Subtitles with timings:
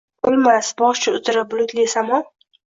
[0.27, 2.25] Bilmas, boshi uzra bulutli samo